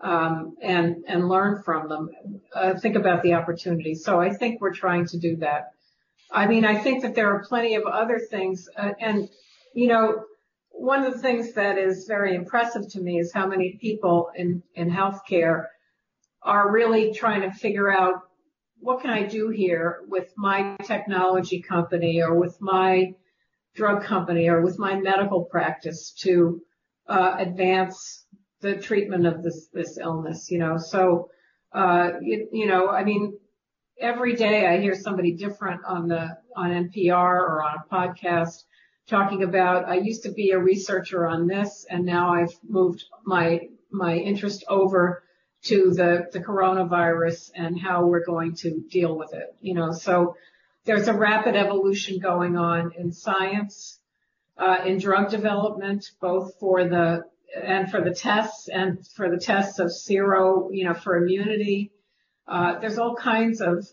um, 0.00 0.56
and 0.62 1.04
and 1.06 1.28
learn 1.28 1.62
from 1.62 1.88
them. 1.88 2.10
Uh, 2.54 2.74
think 2.74 2.96
about 2.96 3.22
the 3.22 3.34
opportunities. 3.34 4.04
So 4.04 4.20
I 4.20 4.30
think 4.30 4.60
we're 4.60 4.74
trying 4.74 5.06
to 5.06 5.18
do 5.18 5.36
that. 5.36 5.70
I 6.30 6.46
mean, 6.46 6.64
I 6.64 6.78
think 6.78 7.02
that 7.02 7.14
there 7.14 7.34
are 7.34 7.44
plenty 7.44 7.74
of 7.74 7.84
other 7.84 8.18
things, 8.18 8.68
uh, 8.76 8.92
and 9.00 9.28
you 9.74 9.88
know 9.88 10.24
one 10.78 11.04
of 11.04 11.12
the 11.12 11.18
things 11.18 11.54
that 11.54 11.76
is 11.76 12.06
very 12.06 12.34
impressive 12.34 12.88
to 12.88 13.00
me 13.00 13.18
is 13.18 13.32
how 13.32 13.46
many 13.46 13.76
people 13.80 14.30
in, 14.36 14.62
in 14.74 14.88
healthcare 14.88 15.66
are 16.42 16.70
really 16.70 17.12
trying 17.12 17.42
to 17.42 17.50
figure 17.50 17.90
out 17.90 18.22
what 18.80 19.00
can 19.00 19.10
I 19.10 19.24
do 19.24 19.48
here 19.48 20.00
with 20.08 20.32
my 20.36 20.76
technology 20.84 21.60
company 21.60 22.22
or 22.22 22.34
with 22.34 22.56
my 22.60 23.12
drug 23.74 24.02
company 24.04 24.48
or 24.48 24.60
with 24.60 24.78
my 24.78 24.96
medical 24.96 25.44
practice 25.44 26.12
to 26.20 26.60
uh, 27.08 27.36
advance 27.38 28.26
the 28.60 28.76
treatment 28.76 29.26
of 29.26 29.42
this 29.42 29.68
this 29.72 29.98
illness. 29.98 30.50
You 30.50 30.58
know, 30.58 30.78
so 30.78 31.30
uh, 31.72 32.12
you, 32.20 32.48
you 32.52 32.66
know, 32.66 32.88
I 32.88 33.04
mean, 33.04 33.38
every 34.00 34.34
day 34.34 34.66
I 34.66 34.80
hear 34.80 34.94
somebody 34.94 35.32
different 35.32 35.82
on 35.84 36.08
the 36.08 36.36
on 36.56 36.70
NPR 36.70 37.12
or 37.12 37.62
on 37.62 37.76
a 37.78 37.94
podcast 37.94 38.64
talking 39.08 39.42
about 39.42 39.88
I 39.88 39.96
used 39.96 40.22
to 40.24 40.32
be 40.32 40.50
a 40.50 40.58
researcher 40.58 41.26
on 41.26 41.46
this 41.46 41.86
and 41.88 42.04
now 42.04 42.34
I've 42.34 42.52
moved 42.68 43.04
my 43.24 43.68
my 43.90 44.16
interest 44.16 44.64
over 44.68 45.22
to 45.68 45.92
the 45.94 46.26
the 46.32 46.40
coronavirus 46.40 47.50
and 47.54 47.80
how 47.80 48.06
we're 48.06 48.24
going 48.24 48.54
to 48.56 48.80
deal 48.90 49.16
with 49.16 49.32
it. 49.34 49.54
You 49.60 49.74
know, 49.74 49.92
so 49.92 50.36
there's 50.84 51.08
a 51.08 51.14
rapid 51.14 51.54
evolution 51.56 52.18
going 52.18 52.56
on 52.56 52.92
in 52.96 53.12
science, 53.12 53.98
uh, 54.56 54.78
in 54.86 54.98
drug 54.98 55.30
development, 55.30 56.10
both 56.20 56.58
for 56.58 56.88
the 56.88 57.24
and 57.62 57.90
for 57.90 58.00
the 58.00 58.14
tests 58.14 58.68
and 58.68 59.06
for 59.06 59.30
the 59.30 59.38
tests 59.38 59.78
of 59.78 59.90
zero, 59.90 60.70
you 60.70 60.84
know, 60.84 60.94
for 60.94 61.16
immunity. 61.16 61.92
Uh, 62.46 62.78
there's 62.78 62.98
all 62.98 63.14
kinds 63.14 63.60
of, 63.60 63.86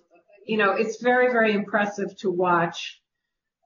you 0.46 0.58
know, 0.58 0.72
it's 0.72 1.02
very, 1.02 1.32
very 1.32 1.54
impressive 1.54 2.16
to 2.18 2.32
watch 2.32 3.02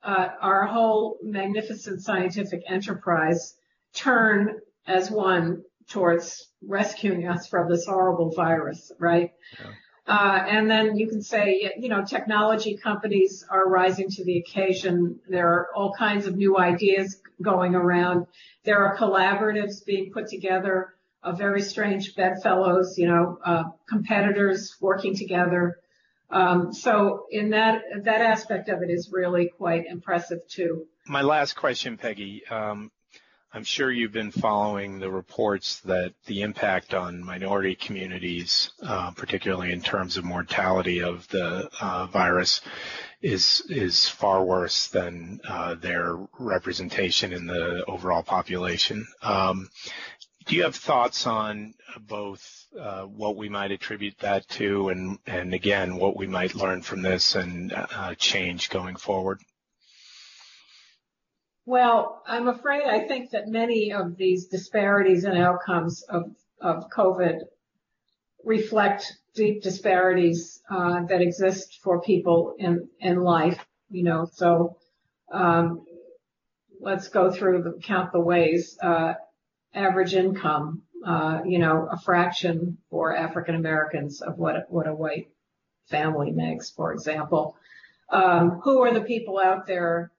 uh, 0.03 0.29
our 0.41 0.65
whole 0.65 1.17
magnificent 1.21 2.01
scientific 2.01 2.63
enterprise 2.67 3.55
turn 3.93 4.59
as 4.87 5.11
one 5.11 5.63
towards 5.89 6.47
rescuing 6.65 7.27
us 7.27 7.47
from 7.47 7.69
this 7.69 7.85
horrible 7.85 8.31
virus, 8.31 8.91
right? 8.99 9.31
Yeah. 9.59 9.71
Uh, 10.07 10.43
and 10.47 10.69
then 10.69 10.97
you 10.97 11.07
can 11.07 11.21
say, 11.21 11.71
you 11.77 11.87
know, 11.87 12.03
technology 12.03 12.75
companies 12.77 13.45
are 13.49 13.69
rising 13.69 14.09
to 14.09 14.23
the 14.23 14.39
occasion. 14.39 15.19
There 15.29 15.47
are 15.47 15.67
all 15.75 15.93
kinds 15.93 16.25
of 16.25 16.35
new 16.35 16.57
ideas 16.57 17.21
going 17.41 17.75
around. 17.75 18.25
There 18.63 18.83
are 18.83 18.97
collaboratives 18.97 19.85
being 19.85 20.11
put 20.11 20.27
together 20.27 20.95
of 21.21 21.37
very 21.37 21.61
strange 21.61 22.15
bedfellows, 22.15 22.97
you 22.97 23.07
know, 23.07 23.37
uh, 23.45 23.63
competitors 23.87 24.75
working 24.81 25.15
together. 25.15 25.77
Um, 26.31 26.73
so 26.73 27.25
in 27.29 27.51
that 27.51 27.81
that 28.03 28.21
aspect 28.21 28.69
of 28.69 28.81
it 28.81 28.89
is 28.89 29.09
really 29.11 29.51
quite 29.57 29.85
impressive 29.85 30.39
too. 30.47 30.87
My 31.07 31.21
last 31.21 31.55
question, 31.55 31.97
Peggy. 31.97 32.45
Um, 32.47 32.91
I'm 33.51 33.63
sure 33.63 33.91
you've 33.91 34.11
been 34.11 34.31
following 34.31 34.99
the 34.99 35.09
reports 35.09 35.79
that 35.81 36.13
the 36.27 36.43
impact 36.43 36.93
on 36.93 37.23
minority 37.23 37.73
communities, 37.73 38.69
uh, 38.83 39.09
particularly 39.11 39.71
in 39.71 39.81
terms 39.81 40.17
of 40.17 40.23
mortality 40.23 41.01
of 41.01 41.27
the 41.29 41.67
uh, 41.81 42.05
virus, 42.05 42.61
is 43.21 43.63
is 43.67 44.07
far 44.07 44.43
worse 44.43 44.87
than 44.87 45.41
uh, 45.47 45.73
their 45.75 46.17
representation 46.37 47.33
in 47.33 47.47
the 47.47 47.83
overall 47.87 48.21
population. 48.21 49.07
Um, 49.23 49.69
do 50.45 50.55
you 50.55 50.63
have 50.63 50.75
thoughts 50.75 51.25
on 51.25 51.73
both 52.01 52.67
uh, 52.79 53.03
what 53.03 53.35
we 53.35 53.49
might 53.49 53.71
attribute 53.71 54.17
that 54.19 54.47
to 54.49 54.89
and, 54.89 55.19
and 55.25 55.53
again, 55.53 55.97
what 55.97 56.15
we 56.15 56.27
might 56.27 56.55
learn 56.55 56.81
from 56.81 57.01
this 57.01 57.35
and 57.35 57.73
uh, 57.73 58.15
change 58.15 58.69
going 58.69 58.95
forward? 58.95 59.41
Well, 61.69 62.23
I'm 62.25 62.47
afraid 62.47 62.85
I 62.85 63.01
think 63.07 63.29
that 63.29 63.47
many 63.47 63.93
of 63.93 64.17
these 64.17 64.47
disparities 64.47 65.23
and 65.23 65.37
outcomes 65.37 66.01
of, 66.01 66.31
of 66.59 66.89
COVID 66.89 67.41
reflect 68.43 69.13
deep 69.35 69.61
disparities 69.61 70.63
uh, 70.67 71.03
that 71.03 71.21
exist 71.21 71.79
for 71.83 72.01
people 72.01 72.55
in, 72.57 72.89
in 72.99 73.21
life, 73.21 73.63
you 73.91 74.01
know, 74.01 74.27
so 74.33 74.77
um, 75.31 75.85
let's 76.81 77.09
go 77.09 77.31
through 77.31 77.61
the 77.61 77.79
count 77.83 78.13
the 78.13 78.19
ways. 78.19 78.75
Uh, 78.81 79.13
average 79.71 80.15
income, 80.15 80.81
uh, 81.05 81.41
you 81.45 81.59
know, 81.59 81.87
a 81.91 81.99
fraction 81.99 82.79
for 82.89 83.15
African 83.15 83.53
Americans 83.53 84.23
of 84.23 84.39
what 84.39 84.65
what 84.71 84.87
a 84.87 84.95
white 84.95 85.29
family 85.85 86.31
makes, 86.31 86.71
for 86.71 86.93
example. 86.93 87.55
Um, 88.09 88.59
who 88.63 88.81
are 88.81 88.91
the 88.91 89.01
people 89.01 89.37
out 89.37 89.67
there 89.67 90.11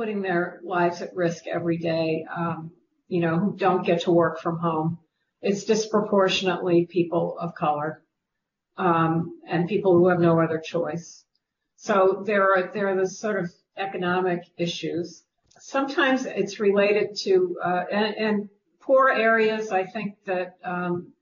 putting 0.00 0.22
their 0.22 0.60
lives 0.64 1.02
at 1.02 1.14
risk 1.14 1.46
every 1.46 1.76
day? 1.76 2.24
Um, 2.34 2.70
you 3.08 3.20
know, 3.20 3.38
who 3.38 3.54
don't 3.54 3.84
get 3.84 4.00
to 4.02 4.10
work 4.10 4.40
from 4.40 4.58
home. 4.58 4.98
It's 5.42 5.64
disproportionately 5.64 6.86
people 6.86 7.36
of 7.38 7.54
color 7.54 8.02
um, 8.78 9.38
and 9.46 9.68
people 9.68 9.92
who 9.98 10.08
have 10.08 10.18
no 10.18 10.40
other 10.40 10.58
choice. 10.58 11.22
So 11.76 12.22
there 12.24 12.44
are 12.44 12.70
there 12.72 12.88
are 12.88 12.96
the 12.96 13.10
sort 13.10 13.40
of 13.40 13.50
economic 13.76 14.44
issues. 14.56 15.22
Sometimes 15.58 16.24
it's 16.24 16.58
related 16.60 17.14
to 17.24 17.58
uh, 17.62 17.84
and, 17.92 18.14
and 18.16 18.48
poor 18.80 19.10
areas, 19.10 19.70
I 19.70 19.84
think 19.84 20.14
that 20.24 20.56
um, 20.64 21.12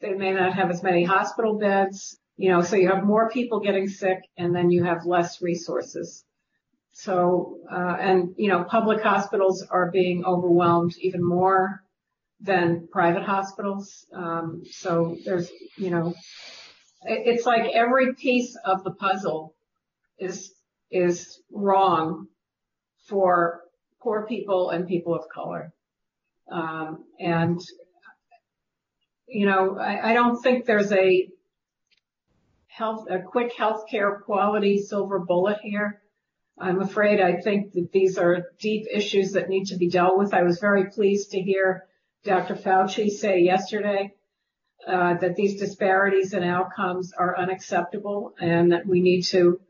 they 0.00 0.12
may 0.12 0.32
not 0.32 0.54
have 0.54 0.70
as 0.70 0.84
many 0.84 1.02
hospital 1.02 1.58
beds. 1.58 2.16
You 2.36 2.50
know, 2.50 2.62
so 2.62 2.76
you 2.76 2.86
have 2.86 3.02
more 3.02 3.30
people 3.30 3.58
getting 3.58 3.88
sick, 3.88 4.20
and 4.36 4.54
then 4.54 4.70
you 4.70 4.84
have 4.84 5.06
less 5.06 5.42
resources. 5.42 6.24
So, 6.92 7.58
uh, 7.70 7.96
and 8.00 8.34
you 8.36 8.48
know, 8.48 8.64
public 8.64 9.02
hospitals 9.02 9.64
are 9.70 9.90
being 9.90 10.24
overwhelmed 10.24 10.94
even 11.00 11.22
more 11.22 11.84
than 12.40 12.88
private 12.90 13.24
hospitals. 13.24 14.06
Um, 14.12 14.62
so 14.70 15.16
there's, 15.24 15.50
you 15.76 15.90
know, 15.90 16.14
it's 17.02 17.46
like 17.46 17.70
every 17.72 18.14
piece 18.14 18.56
of 18.64 18.84
the 18.84 18.92
puzzle 18.92 19.54
is 20.18 20.52
is 20.90 21.40
wrong 21.52 22.26
for 23.08 23.62
poor 24.00 24.26
people 24.26 24.70
and 24.70 24.86
people 24.86 25.14
of 25.14 25.28
color. 25.28 25.72
Um, 26.50 27.04
and, 27.20 27.60
you 29.26 29.46
know, 29.46 29.78
I, 29.78 30.10
I 30.10 30.14
don't 30.14 30.40
think 30.42 30.64
there's 30.64 30.92
a 30.92 31.28
health, 32.66 33.06
a 33.10 33.20
quick 33.20 33.52
healthcare 33.56 34.22
quality 34.22 34.78
silver 34.78 35.18
bullet 35.18 35.58
here. 35.62 36.00
I'm 36.60 36.80
afraid 36.80 37.20
I 37.20 37.40
think 37.40 37.72
that 37.72 37.92
these 37.92 38.18
are 38.18 38.50
deep 38.58 38.86
issues 38.92 39.32
that 39.32 39.48
need 39.48 39.66
to 39.66 39.76
be 39.76 39.88
dealt 39.88 40.18
with. 40.18 40.34
I 40.34 40.42
was 40.42 40.58
very 40.58 40.90
pleased 40.90 41.30
to 41.30 41.40
hear 41.40 41.86
Dr. 42.24 42.54
Fauci 42.54 43.08
say 43.10 43.40
yesterday 43.40 44.14
uh, 44.86 45.14
that 45.14 45.36
these 45.36 45.60
disparities 45.60 46.32
in 46.32 46.42
outcomes 46.42 47.12
are 47.12 47.36
unacceptable 47.36 48.34
and 48.40 48.72
that 48.72 48.86
we 48.86 49.00
need 49.00 49.22
to, 49.22 49.60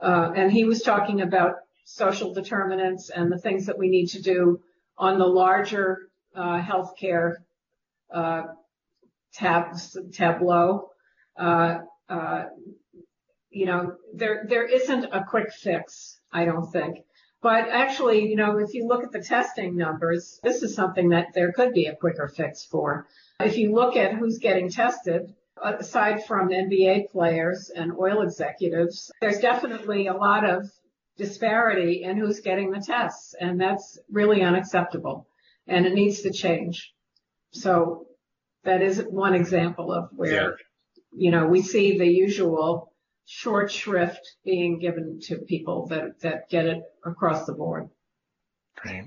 uh, 0.00 0.32
and 0.34 0.50
he 0.52 0.64
was 0.64 0.82
talking 0.82 1.20
about 1.20 1.56
social 1.84 2.32
determinants 2.32 3.10
and 3.10 3.30
the 3.30 3.38
things 3.38 3.66
that 3.66 3.78
we 3.78 3.88
need 3.88 4.06
to 4.06 4.22
do 4.22 4.60
on 4.96 5.18
the 5.18 5.26
larger 5.26 6.08
uh, 6.34 6.60
healthcare 6.60 7.34
uh, 8.12 8.42
tab, 9.34 9.76
tableau. 10.12 10.90
Uh, 11.36 11.78
uh, 12.08 12.44
you 13.50 13.66
know, 13.66 13.96
there 14.14 14.44
there 14.48 14.64
isn't 14.64 15.06
a 15.12 15.24
quick 15.24 15.52
fix, 15.52 16.19
I 16.32 16.44
don't 16.44 16.70
think. 16.70 17.04
But 17.42 17.68
actually, 17.70 18.28
you 18.28 18.36
know, 18.36 18.58
if 18.58 18.74
you 18.74 18.86
look 18.86 19.02
at 19.02 19.12
the 19.12 19.22
testing 19.22 19.76
numbers, 19.76 20.38
this 20.42 20.62
is 20.62 20.74
something 20.74 21.10
that 21.10 21.28
there 21.34 21.52
could 21.52 21.72
be 21.72 21.86
a 21.86 21.96
quicker 21.96 22.28
fix 22.28 22.64
for. 22.64 23.06
If 23.40 23.56
you 23.56 23.72
look 23.72 23.96
at 23.96 24.14
who's 24.14 24.38
getting 24.38 24.70
tested, 24.70 25.34
aside 25.62 26.24
from 26.26 26.48
NBA 26.48 27.10
players 27.10 27.70
and 27.74 27.92
oil 27.98 28.22
executives, 28.22 29.10
there's 29.20 29.38
definitely 29.38 30.06
a 30.06 30.14
lot 30.14 30.48
of 30.48 30.70
disparity 31.16 32.02
in 32.02 32.16
who's 32.16 32.40
getting 32.40 32.70
the 32.70 32.80
tests, 32.80 33.34
and 33.38 33.60
that's 33.60 33.98
really 34.10 34.42
unacceptable, 34.42 35.26
and 35.66 35.86
it 35.86 35.94
needs 35.94 36.22
to 36.22 36.32
change. 36.32 36.92
So 37.52 38.06
that 38.64 38.82
is 38.82 39.02
one 39.02 39.34
example 39.34 39.92
of 39.92 40.10
where, 40.12 40.32
yeah. 40.32 40.48
you 41.12 41.30
know, 41.30 41.46
we 41.46 41.62
see 41.62 41.98
the 41.98 42.06
usual 42.06 42.89
short 43.30 43.70
shrift 43.70 44.28
being 44.44 44.80
given 44.80 45.20
to 45.20 45.36
people 45.36 45.86
that, 45.86 46.20
that 46.20 46.50
get 46.50 46.66
it 46.66 46.82
across 47.04 47.46
the 47.46 47.52
board. 47.52 47.88
Great. 48.76 49.04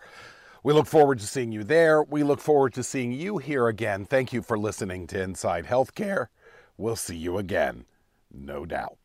We 0.63 0.73
look 0.73 0.88
forward 0.88 1.19
to 1.19 1.27
seeing 1.27 1.51
you 1.51 1.63
there. 1.63 2.03
We 2.03 2.23
look 2.23 2.39
forward 2.39 2.73
to 2.73 2.83
seeing 2.83 3.12
you 3.12 3.38
here 3.38 3.67
again. 3.67 4.05
Thank 4.05 4.33
you 4.33 4.41
for 4.41 4.57
listening 4.57 5.07
to 5.07 5.21
Inside 5.21 5.65
Healthcare. 5.65 6.27
We'll 6.77 6.95
see 6.95 7.17
you 7.17 7.38
again, 7.38 7.86
no 8.31 8.65
doubt. 8.65 8.96